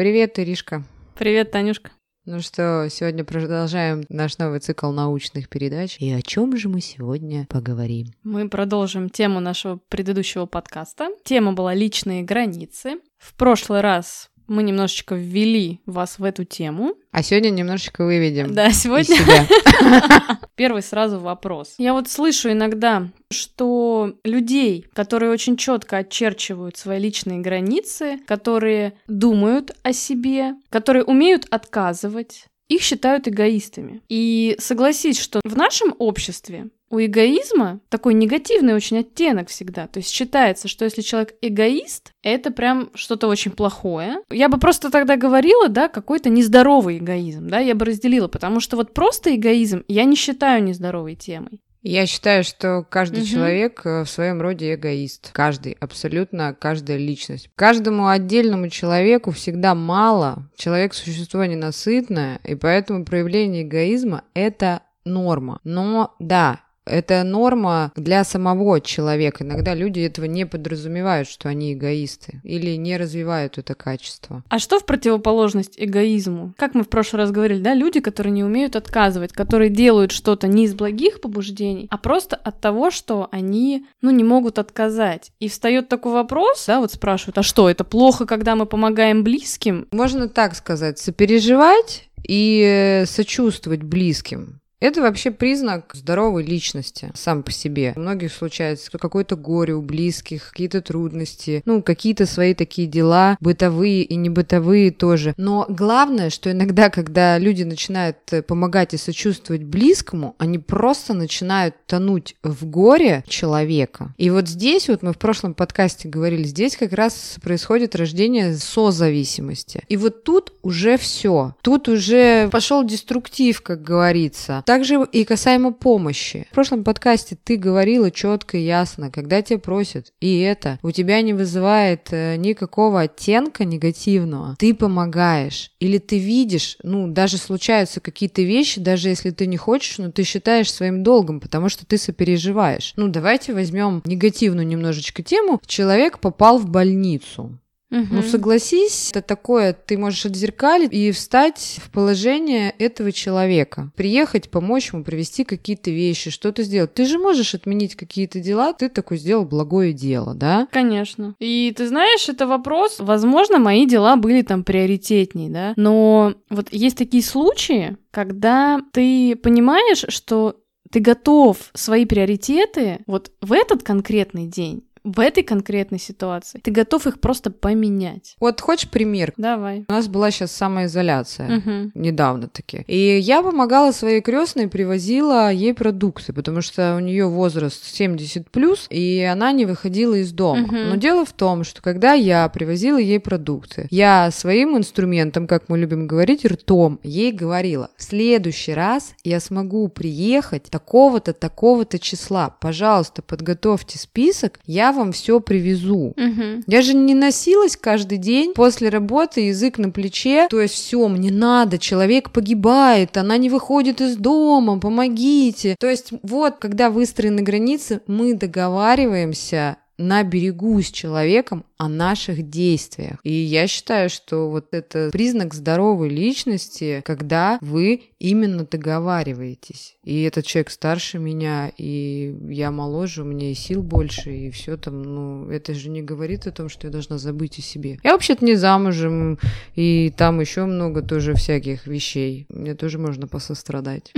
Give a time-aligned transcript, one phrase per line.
[0.00, 0.82] Привет, Иришка.
[1.14, 1.90] Привет, Танюшка.
[2.24, 5.98] Ну что, сегодня продолжаем наш новый цикл научных передач.
[5.98, 8.06] И о чем же мы сегодня поговорим?
[8.22, 11.10] Мы продолжим тему нашего предыдущего подкаста.
[11.22, 13.00] Тема была личные границы.
[13.18, 16.94] В прошлый раз мы немножечко ввели вас в эту тему.
[17.12, 18.52] А сегодня немножечко выведем.
[18.52, 19.16] Да, сегодня.
[20.56, 21.76] Первый сразу вопрос.
[21.78, 29.70] Я вот слышу иногда, что людей, которые очень четко очерчивают свои личные границы, которые думают
[29.84, 34.00] о себе, которые умеют отказывать, их считают эгоистами.
[34.08, 39.86] И согласись, что в нашем обществе у эгоизма такой негативный очень оттенок всегда.
[39.86, 44.18] То есть считается, что если человек эгоист, это прям что-то очень плохое.
[44.30, 48.76] Я бы просто тогда говорила, да, какой-то нездоровый эгоизм, да, я бы разделила, потому что
[48.76, 51.60] вот просто эгоизм я не считаю нездоровой темой.
[51.82, 53.26] Я считаю, что каждый угу.
[53.26, 55.30] человек э, в своем роде эгоист.
[55.32, 57.50] Каждый, абсолютно каждая личность.
[57.56, 60.50] Каждому отдельному человеку всегда мало.
[60.56, 65.60] Человек существо ненасытное, и поэтому проявление эгоизма— это норма.
[65.64, 69.44] Но да, это норма для самого человека.
[69.44, 74.42] Иногда люди этого не подразумевают, что они эгоисты, или не развивают это качество.
[74.48, 76.54] А что в противоположность эгоизму?
[76.56, 80.46] Как мы в прошлый раз говорили, да, люди, которые не умеют отказывать, которые делают что-то
[80.46, 85.32] не из благих побуждений, а просто от того, что они, ну, не могут отказать.
[85.38, 89.86] И встает такой вопрос, да, вот спрашивают, а что, это плохо, когда мы помогаем близким?
[89.90, 94.59] Можно так сказать, сопереживать и сочувствовать близким.
[94.80, 97.92] Это вообще признак здоровой личности сам по себе.
[97.96, 104.02] У многих случается какое-то горе у близких, какие-то трудности, ну, какие-то свои такие дела, бытовые
[104.04, 105.34] и не бытовые тоже.
[105.36, 111.74] Но главное, что иногда, когда люди начинают э, помогать и сочувствовать близкому, они просто начинают
[111.86, 114.14] тонуть в горе человека.
[114.16, 119.82] И вот здесь, вот мы в прошлом подкасте говорили, здесь как раз происходит рождение созависимости.
[119.88, 121.54] И вот тут уже все.
[121.60, 126.46] Тут уже пошел деструктив, как говорится также и касаемо помощи.
[126.52, 131.20] В прошлом подкасте ты говорила четко и ясно, когда тебя просят, и это у тебя
[131.22, 135.72] не вызывает э, никакого оттенка негативного, ты помогаешь.
[135.80, 140.22] Или ты видишь, ну, даже случаются какие-то вещи, даже если ты не хочешь, но ты
[140.22, 142.92] считаешь своим долгом, потому что ты сопереживаешь.
[142.94, 145.60] Ну, давайте возьмем негативную немножечко тему.
[145.66, 147.58] Человек попал в больницу.
[147.90, 148.06] Угу.
[148.10, 153.90] Ну, согласись, это такое, ты можешь отзеркалить и встать в положение этого человека.
[153.96, 156.94] Приехать, помочь ему, привести какие-то вещи, что-то сделать.
[156.94, 160.68] Ты же можешь отменить какие-то дела, ты такой сделал благое дело, да?
[160.70, 161.34] Конечно.
[161.40, 166.96] И ты знаешь, это вопрос, возможно, мои дела были там приоритетней, да, но вот есть
[166.96, 170.56] такие случаи, когда ты понимаешь, что
[170.90, 177.06] ты готов свои приоритеты вот в этот конкретный день в этой конкретной ситуации ты готов
[177.06, 178.36] их просто поменять.
[178.40, 179.32] Вот хочешь пример?
[179.36, 179.84] Давай.
[179.88, 181.90] У нас была сейчас самоизоляция угу.
[181.94, 182.84] недавно таки.
[182.86, 188.86] И я помогала своей крестной, привозила ей продукты, потому что у нее возраст 70 плюс,
[188.90, 190.64] и она не выходила из дома.
[190.64, 190.76] Угу.
[190.76, 195.78] Но дело в том, что когда я привозила ей продукты, я своим инструментом, как мы
[195.78, 202.50] любим говорить, ртом, ей говорила: в следующий раз я смогу приехать такого-то, такого-то числа.
[202.60, 206.14] Пожалуйста, подготовьте список, я вам все привезу.
[206.16, 206.64] Угу.
[206.66, 211.30] Я же не носилась каждый день после работы, язык на плече, то есть все, мне
[211.30, 215.76] надо, человек погибает, она не выходит из дома, помогите.
[215.78, 223.18] То есть вот, когда выстроены границы, мы договариваемся на берегу с человеком о наших действиях.
[223.22, 229.96] И я считаю, что вот это признак здоровой личности, когда вы именно договариваетесь.
[230.04, 234.76] И этот человек старше меня, и я моложе, у меня и сил больше, и все
[234.76, 237.98] там, ну, это же не говорит о том, что я должна забыть о себе.
[238.04, 239.38] Я вообще-то не замужем,
[239.74, 242.44] и там еще много тоже всяких вещей.
[242.50, 244.12] Мне тоже можно посострадать.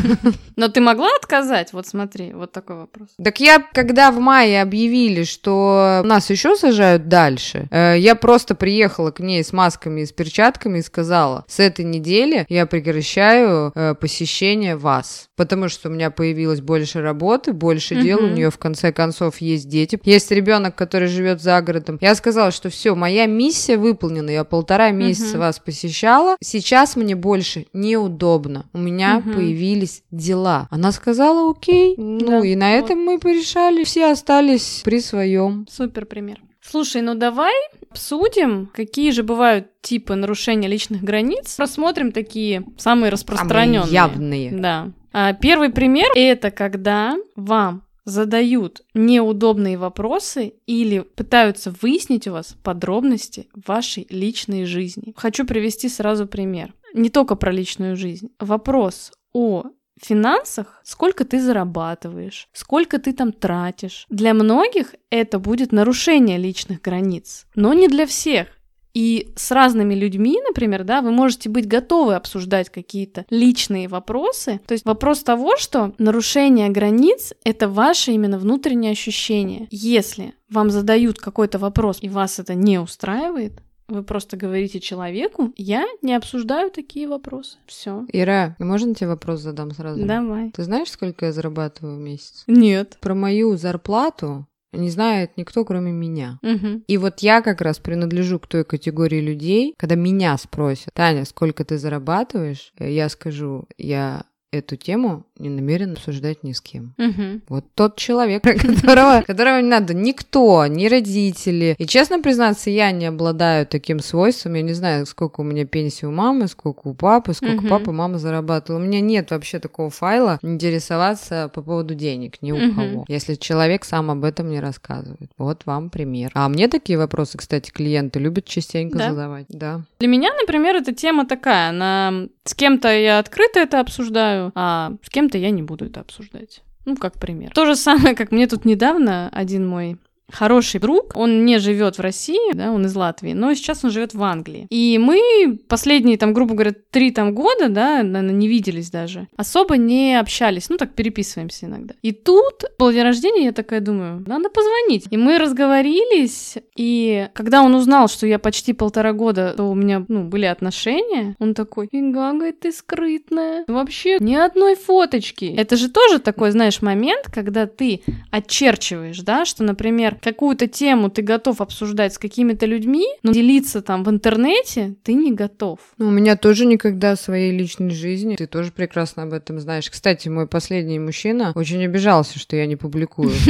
[0.56, 1.74] Но ты могла отказать?
[1.74, 3.08] Вот смотри, вот такой вопрос.
[3.22, 9.10] Так я, когда в мае объявили, что нас еще сажают дальше, э, я просто приехала
[9.10, 13.94] к ней с масками и с перчатками и сказала, с этой недели я прекращаю э,
[13.94, 18.92] посещение вас потому что у меня появилось больше работы, больше дел, у нее в конце
[18.92, 21.98] концов есть дети, есть ребенок, который живет за городом.
[22.00, 27.66] Я сказала, что все, моя миссия выполнена, я полтора месяца вас посещала, сейчас мне больше
[27.72, 30.68] неудобно, у меня появились дела.
[30.70, 35.66] Она сказала, окей, ну и на этом мы порешали, все остались при своем.
[35.68, 36.38] Супер пример.
[36.62, 37.54] Слушай, ну давай
[37.90, 41.58] обсудим, какие же бывают типы нарушения личных границ.
[41.58, 43.82] Рассмотрим такие самые распространенные.
[43.82, 44.52] Самые явные.
[44.52, 44.92] Да.
[45.12, 53.48] А, первый пример это когда вам задают неудобные вопросы или пытаются выяснить у вас подробности
[53.54, 55.14] вашей личной жизни.
[55.16, 56.74] Хочу привести сразу пример.
[56.94, 58.30] Не только про личную жизнь.
[58.38, 59.64] Вопрос о
[60.04, 64.06] финансах, сколько ты зарабатываешь, сколько ты там тратишь.
[64.08, 68.48] Для многих это будет нарушение личных границ, но не для всех.
[68.94, 74.60] И с разными людьми, например, да, вы можете быть готовы обсуждать какие-то личные вопросы.
[74.66, 79.66] То есть вопрос того, что нарушение границ— это ваше именно внутреннее ощущение.
[79.70, 85.84] Если вам задают какой-то вопрос, и вас это не устраивает, вы просто говорите человеку, я
[86.02, 87.58] не обсуждаю такие вопросы.
[87.66, 88.04] Все.
[88.12, 90.04] Ира, можно тебе вопрос задам сразу?
[90.04, 90.50] Давай.
[90.50, 92.44] Ты знаешь, сколько я зарабатываю в месяц?
[92.46, 92.98] Нет.
[93.00, 96.38] Про мою зарплату не знает никто, кроме меня.
[96.42, 96.82] Угу.
[96.86, 101.64] И вот я как раз принадлежу к той категории людей, когда меня спросят, Таня, сколько
[101.64, 106.94] ты зарабатываешь, я скажу, я эту тему не намерен обсуждать ни с кем.
[106.98, 107.40] Угу.
[107.48, 111.74] Вот тот человек, которого, которого не надо никто, ни родители.
[111.78, 114.54] И честно признаться, я не обладаю таким свойством.
[114.54, 117.68] Я не знаю, сколько у меня пенсии у мамы, сколько у папы, сколько Мгм.
[117.68, 118.80] папа, мама зарабатывала.
[118.80, 122.74] У меня нет вообще такого файла интересоваться по поводу денег ни у Мгм.
[122.74, 123.04] кого.
[123.08, 125.30] Если человек сам об этом не рассказывает.
[125.38, 126.30] Вот вам пример.
[126.34, 129.10] А мне такие вопросы, кстати, клиенты любят частенько Да?
[129.10, 129.46] задавать.
[129.48, 129.82] Да.
[129.98, 131.70] Для меня, например, эта тема такая.
[131.70, 132.26] Она...
[132.44, 136.62] С кем-то я открыто это обсуждаю, а с кем-то я не буду это обсуждать.
[136.84, 137.52] Ну, как пример.
[137.52, 139.98] То же самое, как мне тут недавно один мой
[140.30, 144.14] хороший друг, он не живет в России, да, он из Латвии, но сейчас он живет
[144.14, 144.66] в Англии.
[144.70, 149.76] И мы последние, там, грубо говоря, три там года, да, наверное, не виделись даже, особо
[149.76, 151.94] не общались, ну, так переписываемся иногда.
[152.02, 155.06] И тут был день рождения, я такая думаю, надо позвонить.
[155.10, 160.04] И мы разговорились, и когда он узнал, что я почти полтора года, то у меня,
[160.08, 163.64] ну, были отношения, он такой, фига, говорит, ты скрытная.
[163.68, 165.54] Вообще, ни одной фоточки.
[165.56, 171.22] Это же тоже такой, знаешь, момент, когда ты очерчиваешь, да, что, например, какую-то тему ты
[171.22, 175.80] готов обсуждать с какими-то людьми, но делиться там в интернете ты не готов.
[175.98, 178.36] Ну, у меня тоже никогда своей личной жизни.
[178.36, 179.90] Ты тоже прекрасно об этом знаешь.
[179.90, 183.32] Кстати, мой последний мужчина очень обижался, что я не публикую.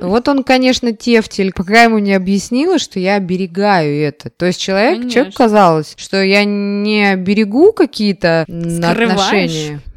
[0.00, 4.30] Вот он, конечно, тефтель, пока ему не объяснила, что я оберегаю это.
[4.30, 9.80] То есть человек, человеку казалось, что я не берегу какие-то отношения.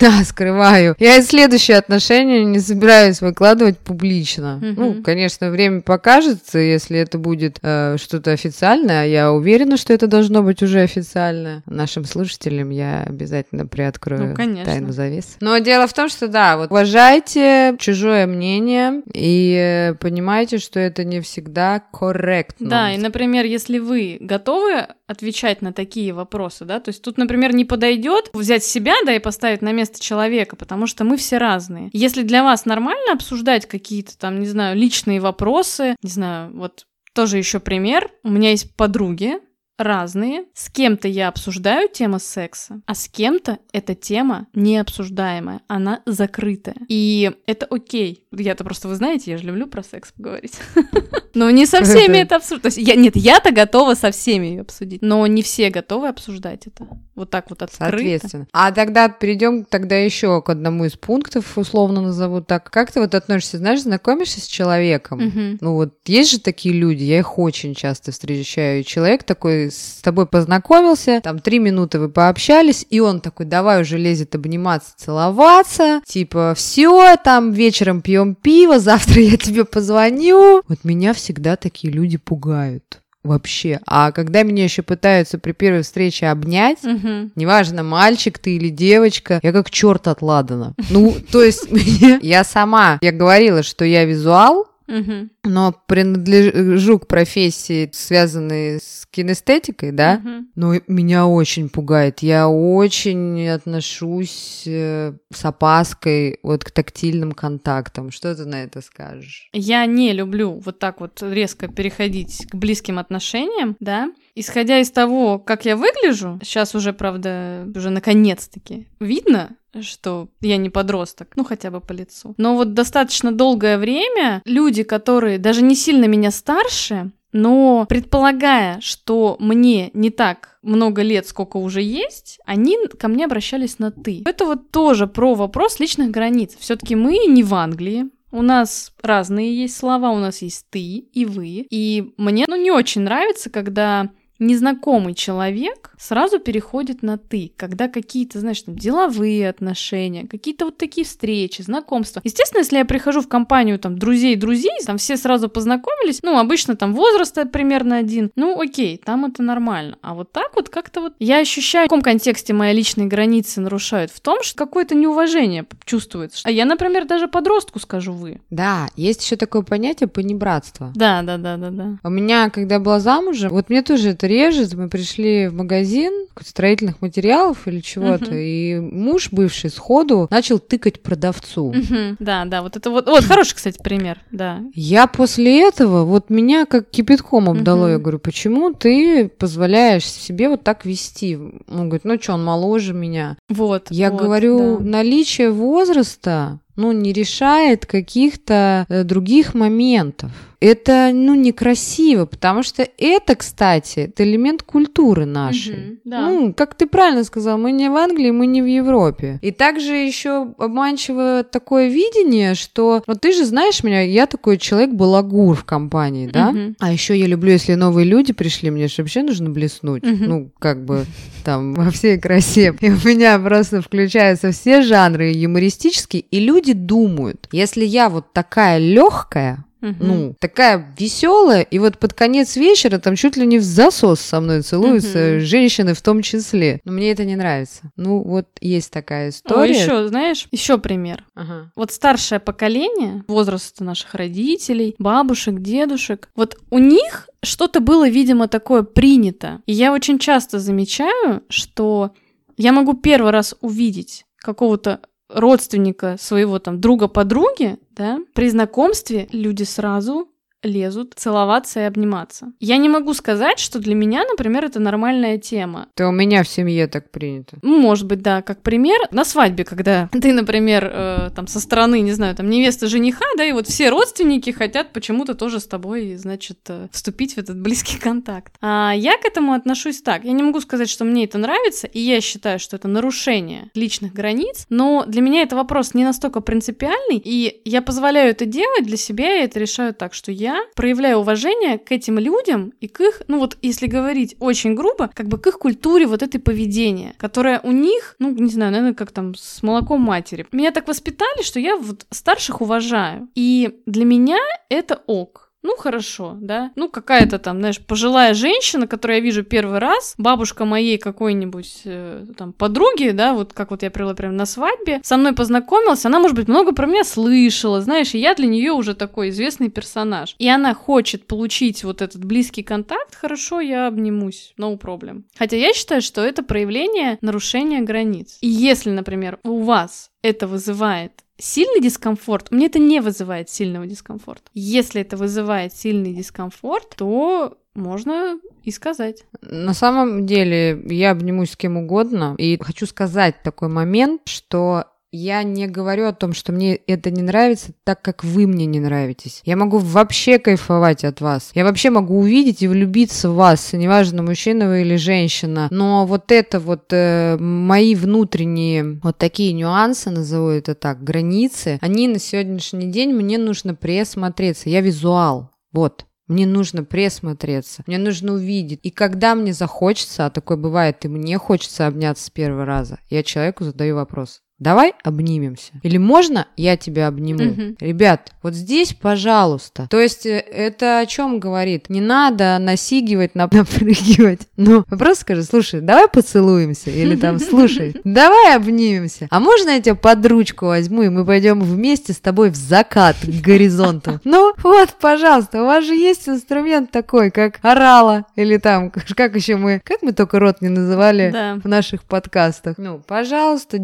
[0.00, 0.94] Да, скрываю.
[0.98, 4.58] Я и следующие отношения не собираюсь выкладывать публично.
[4.60, 9.06] Ну, конечно, время покажет, если это будет э, что-то официальное.
[9.06, 11.62] Я уверена, что это должно быть уже официально.
[11.66, 14.64] Нашим слушателям я обязательно приоткрою Ну, конечно.
[14.64, 15.36] тайну завес.
[15.40, 21.04] Но дело в том, что да, вот уважайте чужое мнение и э, понимайте, что это
[21.04, 22.68] не всегда корректно.
[22.68, 27.54] Да, и, например, если вы готовы отвечать на такие вопросы, да, то есть тут, например,
[27.54, 31.90] не подойдет взять себя, да, и поставить на место человека, потому что мы все разные.
[31.92, 37.38] Если для вас нормально обсуждать какие-то там, не знаю, личные вопросы, не знаю, вот тоже
[37.38, 38.10] еще пример.
[38.22, 39.40] У меня есть подруги,
[39.78, 40.44] разные.
[40.54, 46.76] С кем-то я обсуждаю тему секса, а с кем-то эта тема необсуждаемая, она закрытая.
[46.88, 48.26] И это окей.
[48.30, 50.58] Я-то просто, вы знаете, я же люблю про секс поговорить.
[51.34, 52.62] Но не со всеми это обсуждать.
[52.62, 56.66] То есть я, нет, я-то готова со всеми ее обсудить, но не все готовы обсуждать
[56.66, 56.86] это.
[57.14, 57.90] Вот так вот открыто.
[57.90, 58.46] Соответственно.
[58.52, 62.70] А тогда перейдем тогда еще к одному из пунктов, условно назову так.
[62.70, 65.58] Как ты вот относишься, знаешь, знакомишься с человеком?
[65.60, 68.82] Ну вот есть же такие люди, я их очень часто встречаю.
[68.84, 73.98] Человек такой с тобой познакомился, там три минуты вы пообщались, и он такой, давай уже
[73.98, 80.62] лезет обниматься, целоваться, типа, все, там вечером пьем пиво, завтра я тебе позвоню.
[80.68, 83.00] Вот меня всегда такие люди пугают.
[83.24, 83.80] Вообще.
[83.86, 87.32] А когда меня еще пытаются при первой встрече обнять, Мгм.
[87.34, 90.74] Неважно, мальчик ты или девочка, я как черт от Ладана.
[90.88, 91.66] Ну, то есть
[92.22, 95.30] я сама, я говорила, что я визуал, Мгм.
[95.44, 100.48] но принадлежу к профессии, связанной с кинестетикой, да, Мгм.
[100.56, 102.20] но меня очень пугает.
[102.20, 108.10] Я очень отношусь э, с опаской вот к тактильным контактам.
[108.10, 109.48] Что ты на это скажешь?
[109.52, 114.10] Я не люблю вот так вот резко переходить к близким отношениям, да.
[114.34, 120.70] Исходя из того, как я выгляжу, сейчас уже, правда, уже наконец-таки видно, что я не
[120.70, 122.34] подросток, ну хотя бы по лицу.
[122.36, 129.36] Но вот достаточно долгое время люди, которые даже не сильно меня старше, но предполагая, что
[129.38, 134.22] мне не так много лет, сколько уже есть, они ко мне обращались на «ты».
[134.24, 136.56] Это вот тоже про вопрос личных границ.
[136.58, 140.80] все таки мы не в Англии, у нас разные есть слова, у нас есть ты
[140.80, 141.66] и вы.
[141.70, 148.40] И мне, ну, не очень нравится, когда незнакомый человек сразу переходит на ты, когда какие-то,
[148.40, 152.20] знаешь, там, деловые отношения, какие-то вот такие встречи, знакомства.
[152.24, 156.94] Естественно, если я прихожу в компанию там друзей-друзей, там все сразу познакомились, ну, обычно там
[156.94, 159.98] возраст примерно один, ну, окей, там это нормально.
[160.02, 164.10] А вот так вот как-то вот я ощущаю, в каком контексте мои личные границы нарушают,
[164.10, 166.42] в том, что какое-то неуважение чувствуется.
[166.44, 168.40] А я, например, даже подростку скажу вы.
[168.50, 170.92] Да, есть еще такое понятие понебратство.
[170.94, 171.98] Да, да, да, да, да.
[172.02, 174.74] У меня, когда я была замужем, вот мне тоже это режет.
[174.74, 178.44] Мы пришли в магазин строительных материалов или чего-то, uh-huh.
[178.44, 181.72] и муж бывший сходу начал тыкать продавцу.
[181.72, 182.16] Uh-huh.
[182.18, 184.62] Да, да, вот это вот, вот хороший, кстати, пример, да.
[184.74, 187.92] Я после этого, вот меня как кипятком обдало, uh-huh.
[187.92, 191.36] я говорю, почему ты позволяешь себе вот так вести?
[191.36, 193.36] Он говорит, ну что, он моложе меня.
[193.48, 193.88] Вот.
[193.90, 194.84] Я вот, говорю, да.
[194.84, 200.30] наличие возраста ну, не решает каких-то э, других моментов.
[200.60, 205.76] Это, ну, некрасиво, потому что это, кстати, это элемент культуры нашей.
[205.76, 206.28] Мгм, да.
[206.28, 209.38] Ну, как ты правильно сказал, мы не в Англии, мы не в Европе.
[209.40, 214.90] И также еще обманчиво такое видение, что вот ты же знаешь меня, я такой человек
[214.90, 216.50] балагур в компании, да?
[216.50, 216.76] Мгм.
[216.80, 220.02] А еще я люблю, если новые люди пришли, мне же вообще нужно блеснуть.
[220.02, 220.28] Мгм.
[220.28, 221.04] Ну, как бы
[221.44, 222.74] там во всей красе.
[222.80, 228.78] И у меня просто включаются все жанры юмористические, и люди думают, если я вот такая
[228.78, 229.96] легкая, Мгм.
[230.00, 234.40] ну, такая веселая, и вот под конец вечера там чуть ли не в засос со
[234.40, 235.40] мной целуются, Мгм.
[235.40, 236.80] женщины в том числе.
[236.84, 237.90] Но мне это не нравится.
[237.96, 239.70] Ну, вот есть такая О, история.
[239.80, 241.24] еще, знаешь, еще пример.
[241.34, 241.70] Ага.
[241.76, 248.82] Вот старшее поколение, возраста наших родителей, бабушек, дедушек, вот у них что-то было, видимо, такое
[248.82, 249.60] принято.
[249.66, 252.12] И я очень часто замечаю, что
[252.56, 259.62] я могу первый раз увидеть какого-то родственника своего там друга подруги, да, при знакомстве люди
[259.62, 260.28] сразу
[260.62, 262.52] лезут целоваться и обниматься.
[262.58, 265.88] Я не могу сказать, что для меня, например, это нормальная тема.
[265.94, 267.58] Это у меня в семье так принято.
[267.62, 268.98] Может быть, да, как пример.
[269.12, 273.44] На свадьбе, когда ты, например, э, там со стороны, не знаю, там невеста жениха, да,
[273.44, 277.98] и вот все родственники хотят почему-то тоже с тобой, значит, э, вступить в этот близкий
[278.00, 278.54] контакт.
[278.60, 280.24] А я к этому отношусь так.
[280.24, 284.12] Я не могу сказать, что мне это нравится, и я считаю, что это нарушение личных
[284.12, 288.96] границ, но для меня это вопрос не настолько принципиальный, и я позволяю это делать для
[288.96, 293.22] себя, и это решаю так, что я проявляю уважение к этим людям и к их,
[293.28, 297.60] ну вот если говорить очень грубо, как бы к их культуре вот этой поведения, которое
[297.60, 300.46] у них, ну не знаю, наверное, как там с молоком матери.
[300.52, 303.28] Меня так воспитали, что я вот старших уважаю.
[303.34, 304.38] И для меня
[304.68, 305.47] это ок.
[305.62, 306.70] Ну, хорошо, да.
[306.76, 312.26] Ну, какая-то там, знаешь, пожилая женщина, которую я вижу первый раз, бабушка моей какой-нибудь э,
[312.36, 316.20] там подруги, да, вот как вот я привела прям на свадьбе, со мной познакомилась, она,
[316.20, 320.36] может быть, много про меня слышала, знаешь, и я для нее уже такой известный персонаж.
[320.38, 325.24] И она хочет получить вот этот близкий контакт, хорошо, я обнимусь, no problem.
[325.36, 328.38] Хотя я считаю, что это проявление нарушения границ.
[328.40, 334.50] И если, например, у вас это вызывает сильный дискомфорт, мне это не вызывает сильного дискомфорта.
[334.54, 339.24] Если это вызывает сильный дискомфорт, то можно и сказать.
[339.40, 345.42] На самом деле, я обнимусь с кем угодно, и хочу сказать такой момент, что я
[345.42, 349.40] не говорю о том, что мне это не нравится, так как вы мне не нравитесь.
[349.44, 351.50] Я могу вообще кайфовать от вас.
[351.54, 355.68] Я вообще могу увидеть и влюбиться в вас, неважно, мужчина вы или женщина.
[355.70, 362.08] Но вот это вот э, мои внутренние вот такие нюансы, назову это так, границы, они
[362.08, 364.68] на сегодняшний день мне нужно присмотреться.
[364.68, 365.50] Я визуал.
[365.72, 366.04] Вот.
[366.26, 368.80] Мне нужно присмотреться, мне нужно увидеть.
[368.82, 373.22] И когда мне захочется, а такое бывает, и мне хочется обняться с первого раза, я
[373.22, 374.42] человеку задаю вопрос.
[374.58, 375.72] Давай обнимемся.
[375.84, 377.44] Или можно я тебя обниму?
[377.44, 377.76] Мгм.
[377.80, 379.86] Ребят, вот здесь, пожалуйста.
[379.90, 381.88] То есть э, это о чем говорит?
[381.90, 384.40] Не надо насигивать, нап- напрыгивать.
[384.56, 386.90] Ну, просто скажи, слушай, давай поцелуемся.
[386.90, 389.28] Или там, слушай, давай обнимемся.
[389.30, 393.16] А можно я тебя под ручку возьму, и мы пойдем вместе с тобой в закат
[393.22, 394.20] к горизонту?
[394.24, 398.24] Ну, вот, пожалуйста, у вас же есть инструмент такой, как орала.
[398.36, 401.58] Или там, как еще мы, как мы только рот не называли Да.
[401.62, 402.74] в наших подкастах.
[402.78, 403.78] Ну, пожалуйста,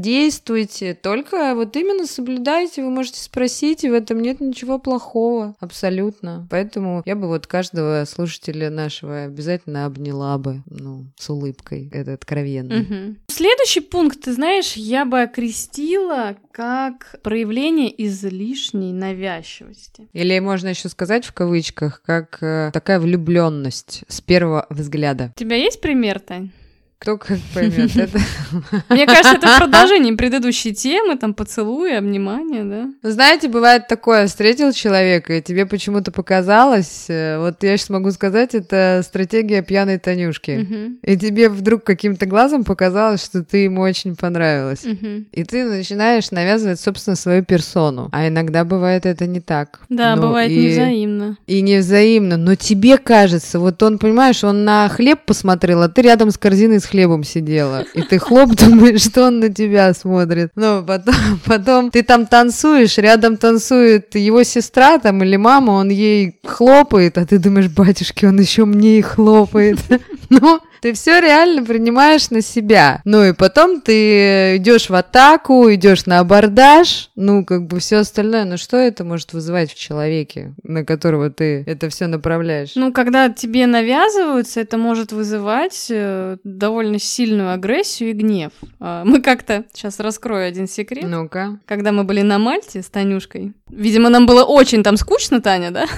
[0.65, 0.95] действуйте.
[0.95, 2.83] Только вот именно соблюдайте.
[2.83, 5.55] Вы можете спросить, и в этом нет ничего плохого.
[5.61, 6.47] Абсолютно.
[6.51, 11.91] Поэтому я бы вот каждого слушателя нашего обязательно обняла бы, ну, с улыбкой.
[11.93, 12.77] Это откровенно.
[12.77, 13.19] Мгм.
[13.29, 20.09] Следующий пункт, ты знаешь, я бы окрестила как проявление излишней навязчивости.
[20.13, 25.33] Или можно еще сказать в кавычках, как э, такая влюбленность с первого взгляда.
[25.37, 26.51] У тебя есть пример, Тань?
[27.05, 27.95] Кто как поймет.
[27.97, 28.19] Это...
[28.89, 33.11] Мне кажется, это продолжение предыдущей темы, там поцелуи, обнимания, да?
[33.11, 38.55] Знаете, бывает такое, встретил человека, и тебе почему-то показалось, э, вот я сейчас могу сказать,
[38.55, 40.97] это стратегия пьяной Танюшки.
[41.03, 44.87] И тебе вдруг каким-то глазом показалось, что ты ему очень понравилась.
[45.33, 48.09] И ты начинаешь навязывать, собственно, свою персону.
[48.13, 49.81] А иногда бывает это не так.
[49.91, 51.37] Да, Ну, бывает и- невзаимно.
[51.47, 52.39] И невзаимно.
[52.39, 56.81] Но тебе кажется, вот он, понимаешь, он на хлеб посмотрел, а ты рядом с корзиной
[56.81, 57.85] с хлебом сидела.
[57.95, 60.51] И ты хлоп думаешь, что он на тебя смотрит.
[60.55, 66.39] Ну, потом, потом ты там танцуешь, рядом танцует его сестра там или мама, он ей
[66.45, 69.79] хлопает, а ты думаешь, батюшки, он еще мне и хлопает.
[70.31, 73.01] Ну, ты все реально принимаешь на себя.
[73.07, 78.45] Ну и потом ты идешь в атаку, идешь на абордаж, ну как бы все остальное.
[78.45, 82.73] Ну что это может вызывать в человеке, на которого ты это все направляешь?
[82.75, 88.53] Ну, когда тебе навязываются, это может вызывать э, довольно сильную агрессию и гнев.
[88.79, 91.61] А, Мы как-то, сейчас раскрою один секрет, Ну-ка.
[91.65, 93.55] когда мы были на Мальте с Танюшкой.
[93.71, 95.87] Видимо, нам было очень там скучно, Таня, да?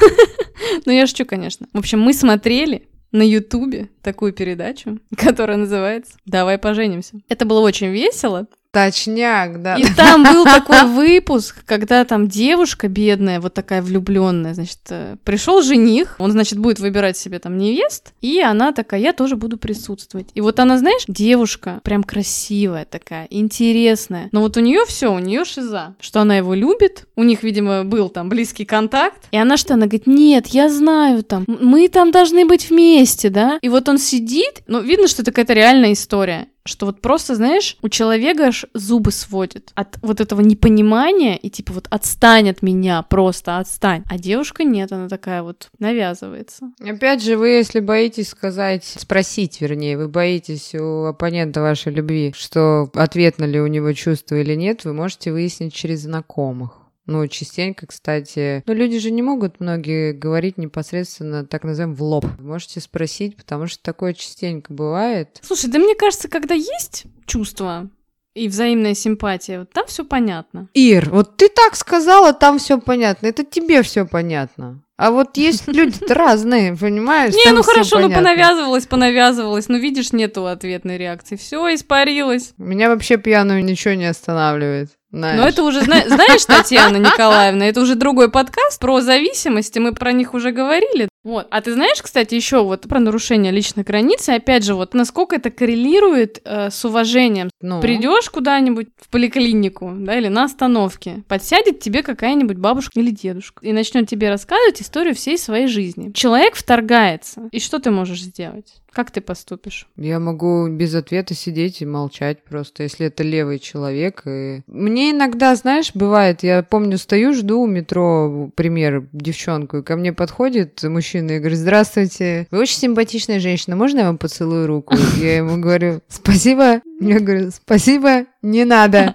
[0.84, 1.66] Ну, я шучу, конечно.
[1.72, 2.86] В общем, мы смотрели
[3.16, 7.20] на Ютубе такую передачу, которая называется «Давай поженимся».
[7.28, 8.46] Это было очень весело,
[8.76, 9.76] Точняк, да.
[9.76, 14.80] И там был такой выпуск, когда там девушка бедная, вот такая влюбленная, значит,
[15.25, 19.56] пришел жених, он, значит, будет выбирать себе там невест, и она такая, я тоже буду
[19.56, 20.28] присутствовать.
[20.35, 25.21] И вот она, знаешь, девушка прям красивая такая, интересная, но вот у нее все, у
[25.21, 29.56] нее шиза, что она его любит, у них, видимо, был там близкий контакт, и она
[29.56, 33.59] что, она говорит, нет, я знаю там, мы там должны быть вместе, да?
[33.62, 37.76] И вот он сидит, ну, видно, что это какая-то реальная история что вот просто, знаешь,
[37.82, 43.02] у человека аж зубы сводит от вот этого непонимания и типа вот отстань от меня,
[43.02, 44.02] просто отстань.
[44.08, 46.70] А девушка нет, она такая вот навязывается.
[46.80, 52.90] Опять же, вы, если боитесь сказать, спросить, вернее, вы боитесь у оппонента вашей любви, что
[52.94, 56.85] ответно ли у него чувство или нет, вы можете выяснить через знакомых.
[57.06, 58.64] Ну, частенько, кстати.
[58.66, 62.26] Но люди же не могут многие говорить непосредственно, так назовем, в лоб.
[62.40, 65.38] Можете спросить, потому что такое частенько бывает.
[65.42, 67.88] Слушай, да мне кажется, когда есть чувство
[68.34, 70.68] и взаимная симпатия, вот там все понятно.
[70.75, 73.28] Ир, вот ты так сказала, там все понятно.
[73.28, 74.82] Это тебе все понятно.
[74.96, 77.34] А вот есть люди разные, понимаешь?
[77.34, 81.36] Не, ну хорошо, ну понавязывалась, понавязывалась, но видишь, нету ответной реакции.
[81.36, 82.52] Все, испарилось.
[82.58, 84.90] Меня вообще пьяную ничего не останавливает.
[85.10, 85.40] Знаешь.
[85.40, 90.12] Но это уже, зна- знаешь, Татьяна Николаевна, это уже другой подкаст про зависимости, мы про
[90.12, 91.08] них уже говорили.
[91.26, 91.49] Вот.
[91.50, 95.50] А ты знаешь, кстати, еще вот про нарушение личной границы, опять же, вот насколько это
[95.50, 97.50] коррелирует э, с уважением.
[97.60, 103.66] Ну, Придешь куда-нибудь в поликлинику, да, или на остановке, подсядет тебе какая-нибудь бабушка или дедушка
[103.66, 106.12] и начнет тебе рассказывать историю всей своей жизни.
[106.12, 108.75] Человек вторгается, и что ты можешь сделать?
[108.92, 109.88] Как ты поступишь?
[109.97, 114.23] Я могу без ответа сидеть и молчать просто, если это левый человек.
[114.26, 114.62] И...
[114.66, 120.13] Мне иногда, знаешь, бывает, я помню, стою, жду у метро, пример, девчонку, и ко мне
[120.13, 124.95] подходит мужчина и говорит, здравствуйте, вы очень симпатичная женщина, можно я вам поцелую руку?
[125.21, 126.80] Я ему говорю, спасибо.
[127.00, 129.15] Я говорю, спасибо, не надо.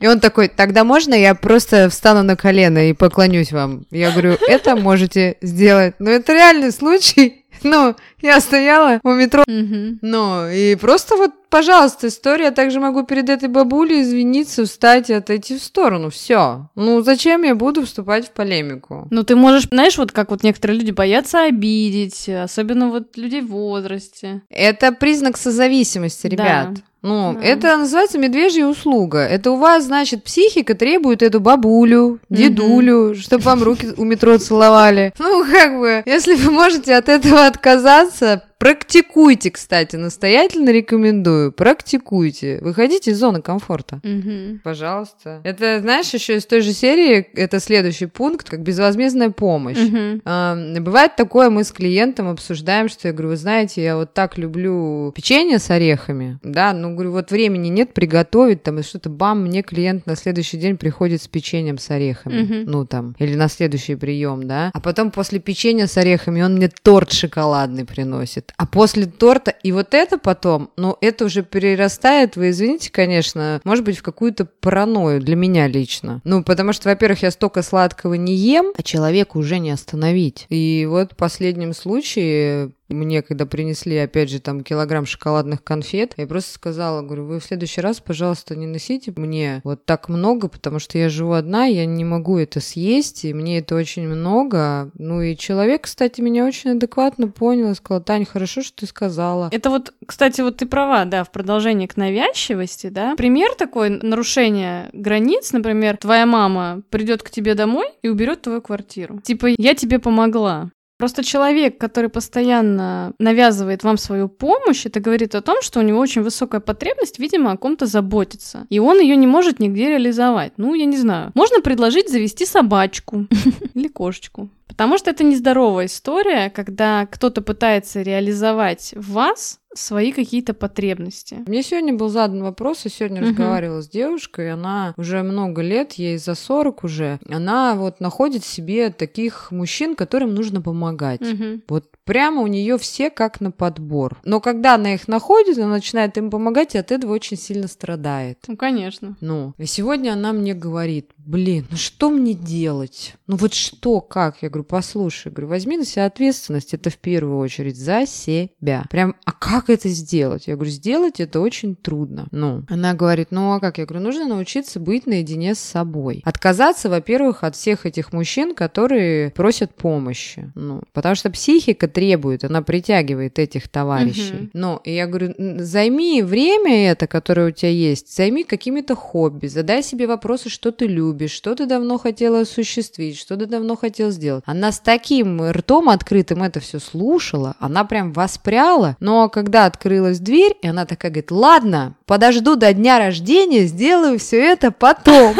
[0.00, 3.86] И он такой, тогда можно я просто встану на колено и поклонюсь вам?
[3.90, 5.94] Я говорю, это можете сделать.
[5.98, 7.43] Но это реальный случай.
[7.64, 13.28] Ну, я стояла у метро, ну, и просто вот, пожалуйста, история, я также могу перед
[13.28, 16.68] этой бабулей извиниться, встать и отойти в сторону, все.
[16.74, 19.08] Ну, зачем я буду вступать в полемику?
[19.10, 23.48] Ну, ты можешь, знаешь, вот как вот некоторые люди боятся обидеть, особенно вот людей в
[23.48, 24.42] возрасте.
[24.50, 26.74] Это признак созависимости, ребят.
[26.74, 26.80] Да.
[27.04, 27.40] Ну, Да.
[27.46, 29.18] это называется медвежья услуга.
[29.18, 35.12] Это у вас, значит, психика требует эту бабулю, дедулю, чтобы вам руки у метро целовали.
[35.18, 42.58] Ну, как бы, если вы можете от этого отказаться, практикуйте, кстати, настоятельно рекомендую, практикуйте.
[42.62, 44.00] Выходите из зоны комфорта.
[44.02, 44.60] Мгм.
[44.64, 45.40] Пожалуйста.
[45.44, 49.78] Это, знаешь, еще из той же серии, это следующий пункт, как безвозмездная помощь.
[49.78, 50.22] Мгм.
[50.24, 54.38] А, Бывает такое, мы с клиентом обсуждаем, что я говорю, вы знаете, я вот так
[54.38, 59.42] люблю печенье с орехами, да, ну, говорю, вот времени нет приготовить, там, и что-то, бам,
[59.44, 62.64] мне клиент на следующий день приходит с печеньем с орехами, Мгм.
[62.70, 66.68] ну, там, или на следующий прием, да, а потом после печенья с орехами он мне
[66.82, 72.50] торт шоколадный приносит, а после торта, и вот это потом, ну, это уже перерастает, вы
[72.50, 77.30] извините, конечно, может быть, в какую-то паранойю для меня лично, ну, потому что, во-первых, я
[77.30, 80.46] столько сладкого не ем, а человека уже не остановить.
[80.48, 86.26] И вот в последнем случае Мне, когда принесли, опять же, там килограмм шоколадных конфет, я
[86.26, 90.78] просто сказала, говорю, вы в следующий раз, пожалуйста, не носите мне вот так много, потому
[90.78, 94.90] что я живу одна, я не могу это съесть, и мне это очень много.
[94.98, 99.48] Ну и человек, кстати, меня очень адекватно понял и сказал, Тань, хорошо, что ты сказала.
[99.50, 103.14] Это вот, кстати, вот ты права, да, в продолжение к навязчивости, да.
[103.16, 109.20] Пример такой нарушения границ, например, твоя мама придет к тебе домой и уберет твою квартиру.
[109.20, 110.70] Типа, я тебе помогла.
[111.04, 115.98] Просто человек, который постоянно навязывает вам свою помощь, это говорит о том, что у него
[115.98, 118.66] очень высокая потребность, видимо, о ком-то заботиться.
[118.70, 120.52] И он ее не может нигде реализовать.
[120.56, 121.30] Ну, я не знаю.
[121.34, 123.26] Можно предложить завести собачку
[123.74, 124.48] или кошечку.
[124.76, 131.38] Потому что это нездоровая история, когда кто-то пытается реализовать в вас свои какие-то потребности.
[131.46, 133.30] Мне сегодня был задан вопрос, я сегодня угу.
[133.30, 138.90] разговаривала с девушкой, она уже много лет, ей за 40 уже, она вот находит себе
[138.90, 141.20] таких мужчин, которым нужно помогать.
[141.20, 141.62] Угу.
[141.68, 144.18] Вот прямо у нее все как на подбор.
[144.24, 148.38] Но когда она их находит, она начинает им помогать, и от этого очень сильно страдает.
[148.46, 149.16] Ну, конечно.
[149.20, 153.14] Ну, и сегодня она мне говорит, блин, ну что мне делать?
[153.26, 154.42] Ну вот что, как?
[154.42, 158.84] Я говорю, послушай, говорю, возьми на себя ответственность, это в первую очередь за себя.
[158.90, 160.46] Прям, а как это сделать?
[160.46, 162.26] Я говорю, сделать это очень трудно.
[162.30, 163.78] Ну, она говорит, ну а как?
[163.78, 166.22] Я говорю, нужно научиться быть наедине с собой.
[166.24, 170.52] Отказаться, во-первых, от всех этих мужчин, которые просят помощи.
[170.54, 174.34] Ну, потому что психика требует, она притягивает этих товарищей.
[174.34, 174.50] Угу.
[174.52, 179.82] Ну, и я говорю, займи время это, которое у тебя есть, займи какими-то хобби, задай
[179.82, 184.44] себе вопросы, что ты любишь, что ты давно хотела осуществить, что ты давно хотел сделать.
[184.46, 190.56] Она с таким ртом открытым это все слушала, она прям воспряла, но когда открылась дверь,
[190.60, 195.34] и она такая говорит, ладно, подожду до дня рождения, сделаю все это потом.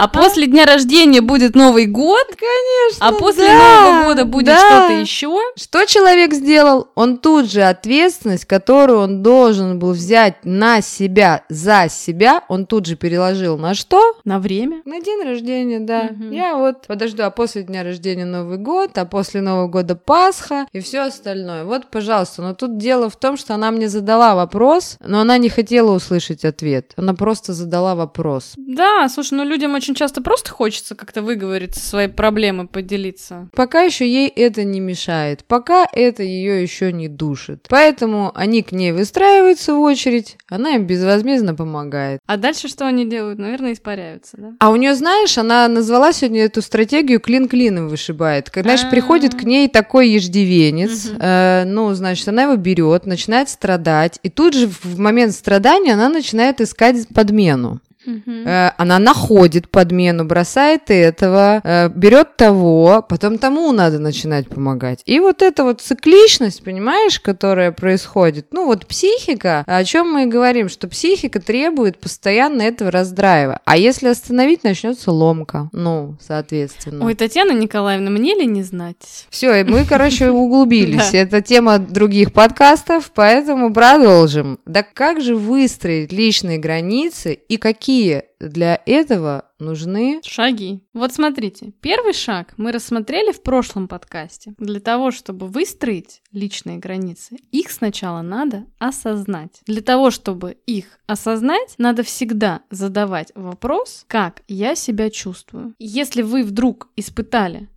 [0.00, 2.26] А после дня рождения будет Новый год.
[2.28, 3.08] Конечно.
[3.08, 5.38] А после Нового года будет что-то еще.
[5.56, 6.88] Что человек сделал?
[6.94, 12.86] Он тут же ответственность, которую он должен был взять на себя, за себя, он тут
[12.86, 14.16] же переложил на что?
[14.24, 14.82] На время.
[14.84, 16.10] На день рождения, да.
[16.30, 20.80] Я вот подожду, а после дня рождения Новый год, а после Нового года Пасха и
[20.80, 21.64] все остальное.
[21.64, 22.42] Вот, пожалуйста.
[22.42, 26.44] Но тут дело в том, что она мне задала вопрос, но она не хотела услышать
[26.44, 26.92] ответ.
[26.96, 28.52] Она просто задала вопрос.
[28.56, 33.48] Да, слушай, ну людям очень часто просто хочется как-то выговорить свои проблемы, поделиться.
[33.54, 37.66] Пока еще ей это не мешает, пока это ее еще не душит.
[37.68, 42.20] Поэтому они к ней выстраиваются в очередь, она им безвозмездно помогает.
[42.26, 43.38] А дальше что они делают?
[43.38, 44.52] Наверное, испаряются, да?
[44.60, 48.50] А у нее, знаешь, она назвала сегодня эту стратегию клин клином вышибает.
[48.50, 54.18] Когда, знаешь, приходит к ней такой еждивенец, э, ну, значит, она его берет, начинает страдать,
[54.22, 57.80] и тут же в момент страдания она начинает искать подмену.
[58.06, 65.02] Э, она находит подмену, бросает этого, э, берет того, потом тому надо начинать помогать.
[65.04, 70.26] И вот эта вот цикличность, понимаешь, которая происходит, ну вот психика, о чем мы и
[70.26, 73.60] говорим, что психика требует постоянно этого раздраива.
[73.64, 75.68] А если остановить, начнется ломка.
[75.72, 77.04] Ну, соответственно.
[77.04, 79.26] Ой, Татьяна Николаевна, мне ли не знать?
[79.30, 81.14] Все, мы, короче, углубились.
[81.14, 84.58] Это тема других подкастов, поэтому продолжим.
[84.66, 90.82] Да как же выстроить личные границы и какие какие для этого нужны шаги.
[90.92, 94.54] Вот смотрите, первый шаг мы рассмотрели в прошлом подкасте.
[94.58, 99.60] Для того, чтобы выстроить личные границы, их сначала надо осознать.
[99.66, 105.74] Для того, чтобы их осознать, надо всегда задавать вопрос, как я себя чувствую.
[105.78, 107.68] Если вы вдруг испытали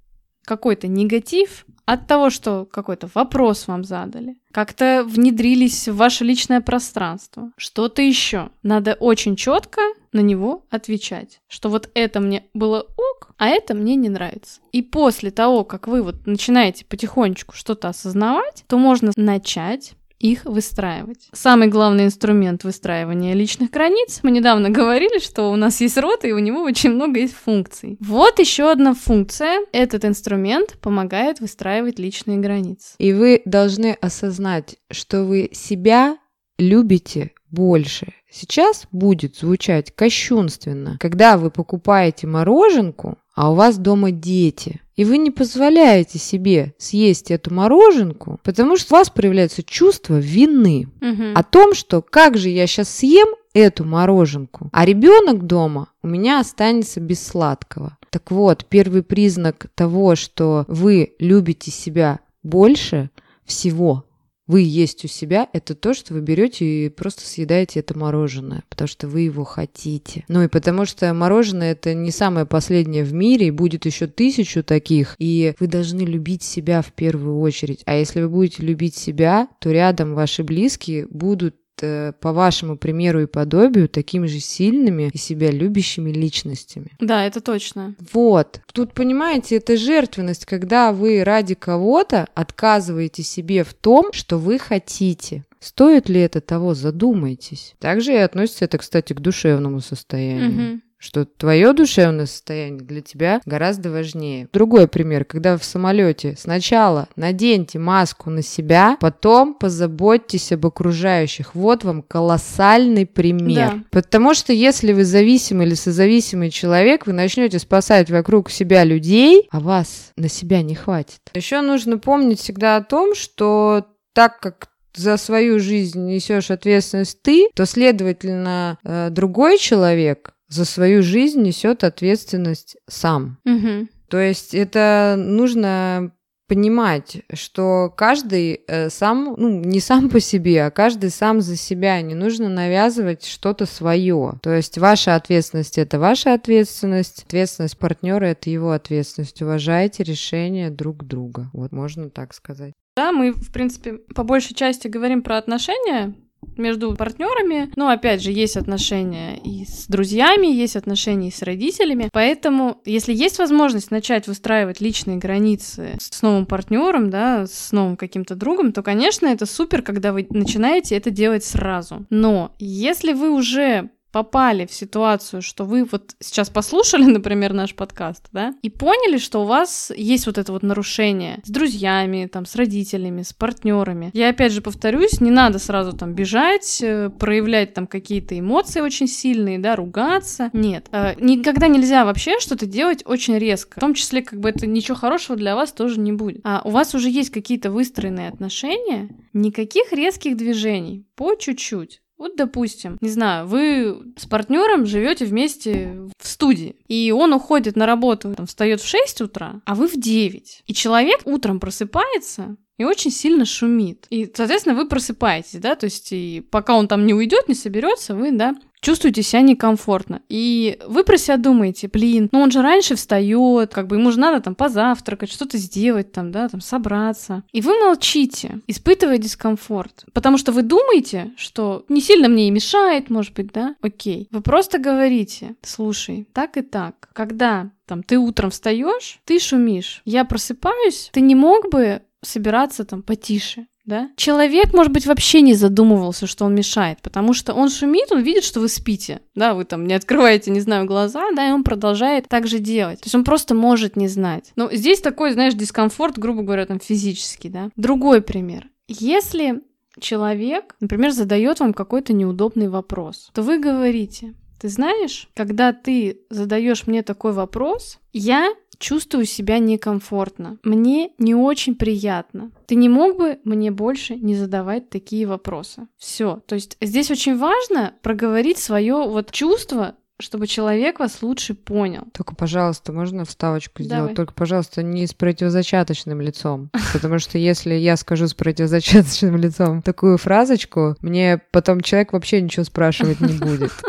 [0.45, 7.51] какой-то негатив от того, что какой-то вопрос вам задали, как-то внедрились в ваше личное пространство,
[7.57, 8.49] что-то еще.
[8.63, 13.95] Надо очень четко на него отвечать, что вот это мне было ок, а это мне
[13.95, 14.61] не нравится.
[14.71, 21.29] И после того, как вы вот начинаете потихонечку что-то осознавать, то можно начать их выстраивать.
[21.33, 26.33] Самый главный инструмент выстраивания личных границ, мы недавно говорили, что у нас есть рот, и
[26.33, 27.97] у него очень много есть функций.
[27.99, 29.59] Вот еще одна функция.
[29.71, 32.95] Этот инструмент помогает выстраивать личные границы.
[32.97, 36.17] И вы должны осознать, что вы себя
[36.57, 38.13] любите больше.
[38.29, 45.19] Сейчас будет звучать кощунственно, когда вы покупаете мороженку, а у вас дома дети, и вы
[45.19, 51.23] не позволяете себе съесть эту мороженку, потому что у вас проявляется чувство вины угу.
[51.35, 56.39] о том, что как же я сейчас съем эту мороженку, а ребенок дома у меня
[56.39, 57.97] останется без сладкого.
[58.09, 63.09] Так вот, первый признак того, что вы любите себя больше
[63.45, 64.06] всего
[64.47, 68.87] вы есть у себя, это то, что вы берете и просто съедаете это мороженое, потому
[68.87, 70.23] что вы его хотите.
[70.27, 74.63] Ну и потому что мороженое это не самое последнее в мире, и будет еще тысячу
[74.63, 77.83] таких, и вы должны любить себя в первую очередь.
[77.85, 83.25] А если вы будете любить себя, то рядом ваши близкие будут по вашему примеру и
[83.25, 86.91] подобию такими же сильными и себя любящими личностями.
[86.99, 87.95] Да, это точно.
[88.13, 88.61] Вот.
[88.73, 95.45] Тут, понимаете, это жертвенность, когда вы ради кого-то отказываете себе в том, что вы хотите.
[95.59, 97.75] Стоит ли это того, задумайтесь.
[97.79, 100.73] Также и относится это, кстати, к душевному состоянию.
[100.73, 104.47] Угу что твое душевное состояние для тебя гораздо важнее.
[104.51, 111.55] Другой пример, когда в самолете сначала наденьте маску на себя, потом позаботьтесь об окружающих.
[111.55, 113.73] Вот вам колоссальный пример.
[113.73, 113.83] Да.
[113.91, 119.59] Потому что если вы зависимый или созависимый человек, вы начнете спасать вокруг себя людей, а
[119.59, 121.19] вас на себя не хватит.
[121.33, 127.49] Еще нужно помнить всегда о том, что так как за свою жизнь несешь ответственность ты,
[127.53, 133.39] то, следовательно, э, другой человек за свою жизнь несет ответственность сам.
[133.45, 133.87] Угу.
[134.09, 136.11] То есть это нужно
[136.47, 142.01] понимать, что каждый э, сам, ну, не сам по себе, а каждый сам за себя.
[142.01, 144.33] Не нужно навязывать что-то свое.
[144.41, 149.41] То есть ваша ответственность это ваша ответственность, ответственность партнера это его ответственность.
[149.41, 151.49] Уважайте решения друг друга.
[151.53, 152.73] Вот можно так сказать.
[152.95, 156.15] Да, мы, в принципе, по большей части говорим про отношения,
[156.57, 157.71] между партнерами.
[157.75, 162.09] Но опять же, есть отношения и с друзьями, есть отношения и с родителями.
[162.11, 168.35] Поэтому, если есть возможность начать выстраивать личные границы с новым партнером, да, с новым каким-то
[168.35, 172.05] другом, то, конечно, это супер, когда вы начинаете это делать сразу.
[172.09, 178.27] Но если вы уже попали в ситуацию, что вы вот сейчас послушали, например, наш подкаст,
[178.31, 182.55] да, и поняли, что у вас есть вот это вот нарушение с друзьями, там, с
[182.55, 184.11] родителями, с партнерами.
[184.13, 189.07] Я опять же повторюсь, не надо сразу там бежать, э, проявлять там какие-то эмоции очень
[189.07, 190.49] сильные, да, ругаться.
[190.53, 190.87] Нет.
[190.91, 193.77] Э, никогда нельзя вообще что-то делать очень резко.
[193.77, 196.41] В том числе, как бы это ничего хорошего для вас тоже не будет.
[196.43, 202.01] А у вас уже есть какие-то выстроенные отношения, никаких резких движений, по чуть-чуть.
[202.17, 207.85] Вот, допустим, не знаю, вы с партнером живете вместе в студии, и он уходит на
[207.85, 210.63] работу, там, встает в 6 утра, а вы в 9.
[210.65, 214.05] И человек утром просыпается, и очень сильно шумит.
[214.09, 218.15] И, соответственно, вы просыпаетесь, да, то есть и пока он там не уйдет, не соберется,
[218.15, 220.21] вы, да, чувствуете себя некомфортно.
[220.29, 224.19] И вы про себя думаете, блин, ну он же раньше встает, как бы ему же
[224.19, 227.43] надо там позавтракать, что-то сделать там, да, там собраться.
[227.51, 233.09] И вы молчите, испытывая дискомфорт, потому что вы думаете, что не сильно мне и мешает,
[233.09, 234.27] может быть, да, окей.
[234.31, 240.25] Вы просто говорите, слушай, так и так, когда там ты утром встаешь, ты шумишь, я
[240.25, 244.09] просыпаюсь, ты не мог бы собираться там потише, да?
[244.17, 248.43] Человек, может быть, вообще не задумывался, что он мешает, потому что он шумит, он видит,
[248.43, 252.27] что вы спите, да, вы там не открываете, не знаю, глаза, да, и он продолжает
[252.27, 252.99] так же делать.
[252.99, 254.51] То есть он просто может не знать.
[254.55, 257.69] Но здесь такой, знаешь, дискомфорт, грубо говоря, там физический, да.
[257.75, 258.67] Другой пример.
[258.87, 259.61] Если
[259.99, 266.87] человек, например, задает вам какой-то неудобный вопрос, то вы говорите, ты знаешь, когда ты задаешь
[266.87, 270.57] мне такой вопрос, я чувствую себя некомфортно.
[270.63, 272.51] Мне не очень приятно.
[272.65, 275.87] Ты не мог бы мне больше не задавать такие вопросы?
[275.97, 276.41] Все.
[276.45, 282.03] То есть здесь очень важно проговорить свое вот чувство чтобы человек вас лучше понял.
[282.13, 284.01] Только, пожалуйста, можно вставочку сделать?
[284.01, 284.15] Давай.
[284.15, 286.69] Только, пожалуйста, не с противозачаточным лицом.
[286.93, 292.63] Потому что если я скажу с противозачаточным лицом такую фразочку, мне потом человек вообще ничего
[292.63, 293.71] спрашивать не будет.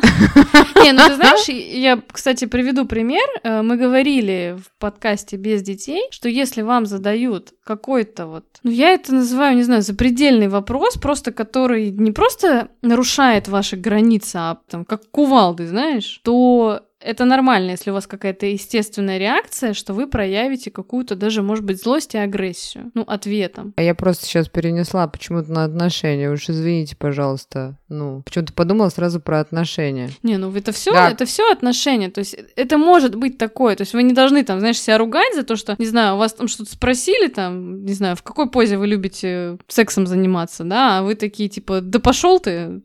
[0.82, 3.26] Не, ну ты знаешь, я, кстати, приведу пример.
[3.42, 8.90] Э, мы говорили в подкасте «Без детей», что если вам задают какой-то вот, ну я
[8.90, 14.84] это называю, не знаю, запредельный вопрос, просто который не просто нарушает ваши границы, а там
[14.84, 20.70] как кувалды, знаешь, то это нормально, если у вас какая-то естественная реакция, что вы проявите
[20.70, 23.72] какую-то даже, может быть, злость и агрессию, ну, ответом.
[23.76, 26.30] А я просто сейчас перенесла почему-то на отношения.
[26.30, 27.78] Уж извините, пожалуйста.
[27.88, 30.10] Ну, почему-то подумала сразу про отношения.
[30.22, 31.10] Не, ну это все, да.
[31.10, 32.10] это все отношения.
[32.10, 33.76] То есть это может быть такое.
[33.76, 36.18] То есть вы не должны там, знаешь, себя ругать за то, что, не знаю, у
[36.18, 40.98] вас там что-то спросили, там, не знаю, в какой позе вы любите сексом заниматься, да,
[40.98, 42.82] а вы такие типа, да пошел ты,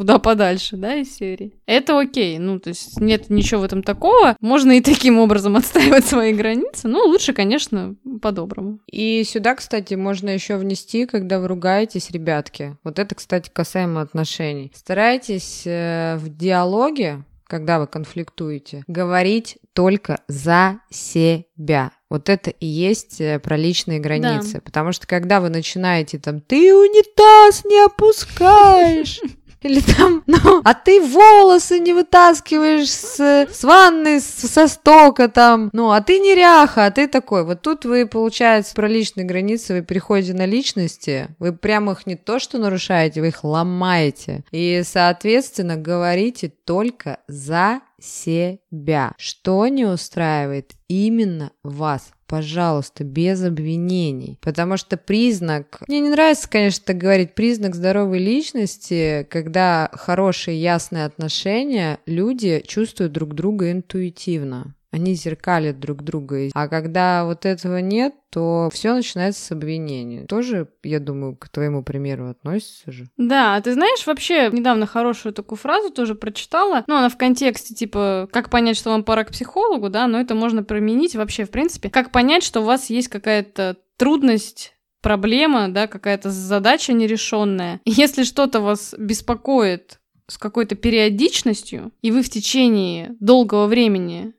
[0.00, 1.52] куда подальше, да, из серии.
[1.66, 4.34] Это окей, ну, то есть нет ничего в этом такого.
[4.40, 8.78] Можно и таким образом отстаивать свои границы, но лучше, конечно, по-доброму.
[8.90, 12.78] И сюда, кстати, можно еще внести, когда вы ругаетесь, ребятки.
[12.82, 14.72] Вот это, кстати, касаемо отношений.
[14.74, 21.90] Старайтесь э, в диалоге, когда вы конфликтуете, говорить только за себя.
[22.08, 24.54] Вот это и есть э, про личные границы.
[24.54, 24.60] Да.
[24.60, 29.20] Потому что когда вы начинаете там, ты унитаз не опускаешь,
[29.62, 35.70] или там, ну, а ты волосы не вытаскиваешь с, с ванны, с, со стока там,
[35.72, 37.44] ну, а ты неряха, а ты такой.
[37.44, 42.16] Вот тут вы, получается, про личные границы, вы переходите на личности, вы прямо их не
[42.16, 44.44] то что нарушаете, вы их ломаете.
[44.50, 49.12] И, соответственно, говорите только за себя.
[49.18, 52.12] Что не устраивает именно вас?
[52.26, 54.38] Пожалуйста, без обвинений.
[54.40, 55.82] Потому что признак...
[55.88, 57.34] Мне не нравится, конечно, так говорить.
[57.34, 66.02] Признак здоровой личности, когда хорошие, ясные отношения, люди чувствуют друг друга интуитивно они зеркалят друг
[66.02, 66.50] друга.
[66.54, 70.26] А когда вот этого нет, то все начинается с обвинения.
[70.26, 73.06] Тоже, я думаю, к твоему примеру относится же.
[73.16, 76.84] Да, а ты знаешь, вообще недавно хорошую такую фразу тоже прочитала.
[76.86, 80.34] Ну, она в контексте, типа, как понять, что вам пора к психологу, да, но это
[80.34, 81.90] можно применить вообще, в принципе.
[81.90, 87.80] Как понять, что у вас есть какая-то трудность проблема, да, какая-то задача нерешенная.
[87.84, 94.32] Если что-то вас беспокоит с какой-то периодичностью, и вы в течение долгого времени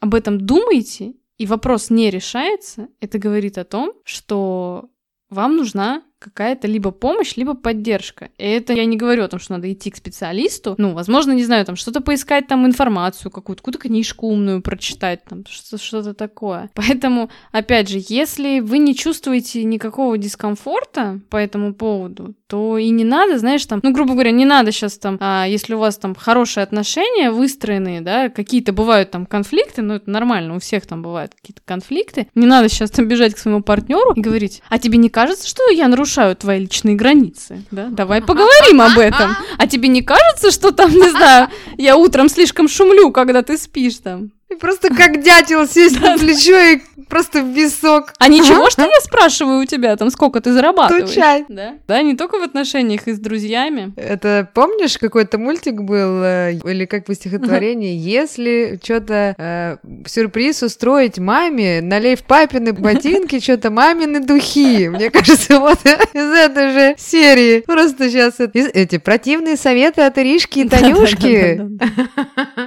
[0.00, 4.88] об этом думаете, и вопрос не решается, это говорит о том, что
[5.28, 8.30] вам нужна какая-то либо помощь, либо поддержка.
[8.38, 10.74] И это я не говорю о том, что надо идти к специалисту.
[10.78, 15.44] Ну, возможно, не знаю, там что-то поискать, там информацию какую-то, какую-то книжку умную прочитать, там
[15.46, 16.70] что-то такое.
[16.74, 23.04] Поэтому, опять же, если вы не чувствуете никакого дискомфорта по этому поводу, то и не
[23.04, 26.14] надо, знаешь, там, ну, грубо говоря, не надо сейчас там, а, если у вас там
[26.14, 31.32] хорошие отношения выстроенные, да, какие-то бывают там конфликты, ну, это нормально, у всех там бывают
[31.34, 35.08] какие-то конфликты, не надо сейчас там бежать к своему партнеру и говорить, а тебе не
[35.08, 37.88] кажется, что я нарушаю твои личные границы, да?
[37.90, 39.36] Давай поговорим об этом.
[39.58, 43.96] А тебе не кажется, что там, не знаю, я утром слишком шумлю, когда ты спишь
[43.96, 44.30] там?
[44.60, 48.12] Просто как дятел сесть на плечо и просто в висок.
[48.18, 51.10] А ничего, что я спрашиваю у тебя, там, сколько ты зарабатываешь?
[51.10, 51.44] Стучай.
[51.48, 51.74] Да?
[51.86, 53.92] Да, не только в отношениях и с друзьями.
[53.96, 61.18] Это, помнишь, какой-то мультик был, э, или как бы стихотворение, если что-то э, сюрприз устроить
[61.18, 64.88] маме, налей в папины ботинки что-то мамины духи.
[64.88, 67.60] Мне кажется, вот из этой же серии.
[67.60, 71.60] Просто сейчас эти противные советы от Иришки и Танюшки.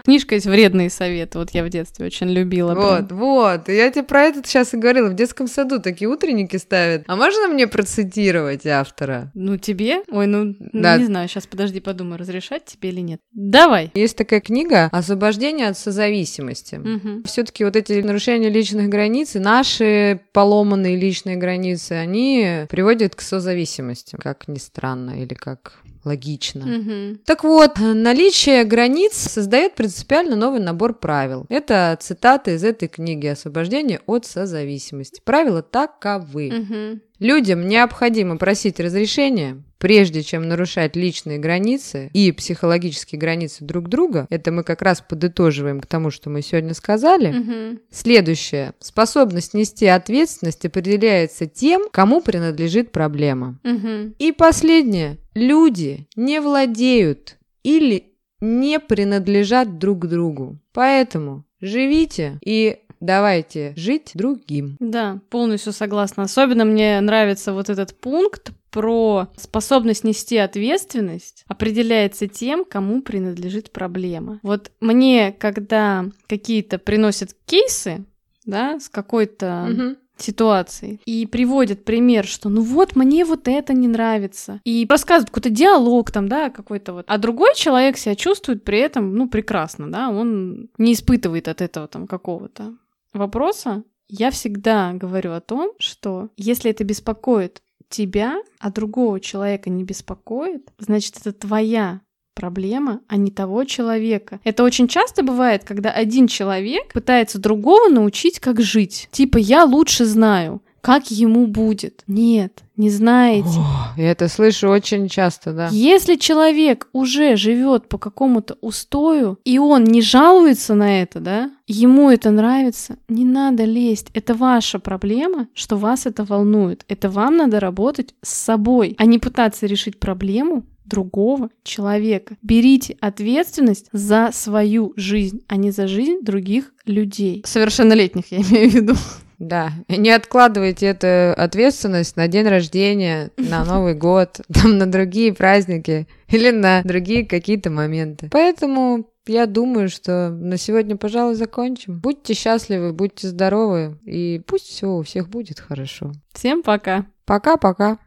[0.06, 2.74] Книжка есть «Вредные советы», вот я в детстве очень любила.
[2.74, 3.20] Вот, прям.
[3.20, 3.70] вот.
[3.70, 5.10] Я тебе про это сейчас и говорила.
[5.10, 7.04] В детском саду такие утренники ставят.
[7.08, 9.32] А можно мне процитировать автора?
[9.34, 10.04] Ну, тебе?
[10.12, 10.98] Ой, ну, да.
[10.98, 11.28] не знаю.
[11.28, 13.22] Сейчас, подожди, подумаю, разрешать тебе или нет.
[13.32, 13.92] Давай.
[13.94, 16.76] Есть такая книга «Освобождение от созависимости».
[16.76, 17.24] Угу.
[17.26, 24.18] все таки вот эти нарушения личных границ, наши поломанные личные границы, они приводят к созависимости,
[24.20, 26.62] как ни странно, или как логично.
[26.62, 27.20] Угу.
[27.26, 31.46] Так вот, наличие границ создает принципиально новый набор правил.
[31.50, 35.22] Это цитата из этой книги «Освобождение от созависимости».
[35.24, 36.48] Правила таковы.
[36.50, 37.00] Угу.
[37.20, 44.28] Людям необходимо просить разрешения, прежде чем нарушать личные границы и психологические границы друг друга.
[44.30, 47.40] Это мы как раз подытоживаем к тому, что мы сегодня сказали.
[47.40, 47.80] Угу.
[47.90, 48.74] Следующее.
[48.80, 53.60] Способность нести ответственность определяется тем, кому принадлежит проблема.
[53.64, 54.16] Угу.
[54.20, 55.18] И последнее.
[55.34, 60.60] Люди не владеют или не принадлежат друг другу.
[60.74, 64.78] Поэтому живите и давайте жить другим.
[64.80, 66.24] Да, полностью согласна.
[66.24, 74.40] Особенно мне нравится вот этот пункт про способность нести ответственность определяется тем, кому принадлежит проблема.
[74.44, 78.06] Вот мне, когда какие-то приносят кейсы,
[78.46, 83.88] да, с какой-то угу ситуации и приводят пример, что ну вот мне вот это не
[83.88, 88.80] нравится и рассказывают какой-то диалог там, да, какой-то вот, а другой человек себя чувствует при
[88.80, 92.76] этом, ну, прекрасно, да, он не испытывает от этого там какого-то
[93.14, 99.84] вопроса, я всегда говорю о том, что если это беспокоит тебя, а другого человека не
[99.84, 102.02] беспокоит, значит, это твоя
[102.36, 104.40] проблема, а не того человека.
[104.44, 109.10] Это очень часто бывает, когда один человек пытается другого научить, как жить.
[109.12, 112.04] Типа, я лучше знаю как ему будет.
[112.08, 113.60] Нет, не знаете.
[113.60, 115.70] О, я это слышу очень часто, да.
[115.72, 122.10] Если человек уже живет по какому-то устою, и он не жалуется на это, да, ему
[122.10, 124.08] это нравится, не надо лезть.
[124.14, 126.86] Это ваша проблема, что вас это волнует.
[126.88, 132.36] Это вам надо работать с собой, а не пытаться решить проблему другого человека.
[132.42, 137.44] Берите ответственность за свою жизнь, а не за жизнь других людей.
[137.46, 138.94] Совершеннолетних, я имею в виду.
[139.40, 146.08] Да, не откладывайте эту ответственность на день рождения, на Новый год, там, на другие праздники
[146.28, 148.30] или на другие какие-то моменты.
[148.32, 152.00] Поэтому я думаю, что на сегодня, пожалуй, закончим.
[152.00, 156.12] Будьте счастливы, будьте здоровы, и пусть все у всех будет хорошо.
[156.34, 157.06] Всем пока.
[157.26, 157.98] Пока-пока.